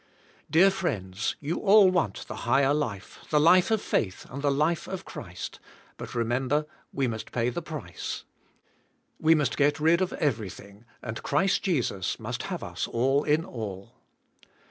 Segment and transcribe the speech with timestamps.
[0.49, 4.87] Dear friends, you all want the higher life, the life of faith, and the life
[4.87, 5.59] of Christ,
[5.95, 8.23] but remember, we must pay the price
[9.19, 13.93] We must get rid of everything and Christ Jesus must have us all in all.